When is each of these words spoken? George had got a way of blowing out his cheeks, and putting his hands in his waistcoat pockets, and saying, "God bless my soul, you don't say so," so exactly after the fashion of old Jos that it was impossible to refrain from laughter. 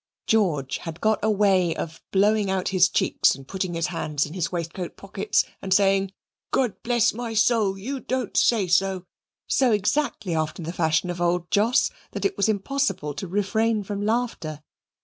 George 0.25 0.77
had 0.77 0.99
got 0.99 1.19
a 1.21 1.29
way 1.29 1.75
of 1.75 2.01
blowing 2.11 2.49
out 2.49 2.69
his 2.69 2.89
cheeks, 2.89 3.35
and 3.35 3.47
putting 3.47 3.75
his 3.75 3.85
hands 3.85 4.25
in 4.25 4.33
his 4.33 4.51
waistcoat 4.51 4.97
pockets, 4.97 5.45
and 5.61 5.71
saying, 5.71 6.11
"God 6.49 6.81
bless 6.81 7.13
my 7.13 7.35
soul, 7.35 7.77
you 7.77 7.99
don't 7.99 8.35
say 8.35 8.65
so," 8.65 9.05
so 9.45 9.71
exactly 9.71 10.33
after 10.33 10.63
the 10.63 10.73
fashion 10.73 11.11
of 11.11 11.21
old 11.21 11.51
Jos 11.51 11.91
that 12.13 12.25
it 12.25 12.35
was 12.35 12.49
impossible 12.49 13.13
to 13.13 13.27
refrain 13.27 13.83
from 13.83 14.01
laughter. 14.03 14.63